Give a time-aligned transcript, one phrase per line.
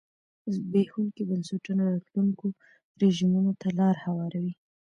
[0.53, 2.47] زبېښونکي بنسټونه راتلونکو
[3.01, 4.53] رژیمونو ته لار هواروي.